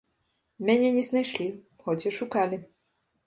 Мяне 0.69 0.89
не 0.95 1.03
знайшлі, 1.09 1.45
хоць 1.87 2.05
і 2.09 2.13
шукалі. 2.19 2.57